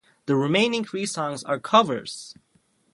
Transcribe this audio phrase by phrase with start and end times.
[0.25, 2.33] The remaining three songs are covers.